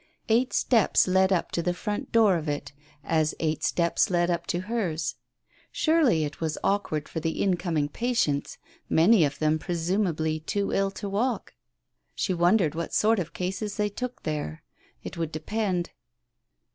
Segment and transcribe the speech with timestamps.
[0.29, 4.47] Eight steps led up to the front door of it, as eight steps led up
[4.47, 5.13] to hers.
[5.71, 8.57] Surely it was awkward for the incoming patients—
[8.89, 11.53] many of them, presumably, too ill to walk?
[12.15, 14.63] She wondered what sort of cases they took there.
[15.03, 15.91] It would depend.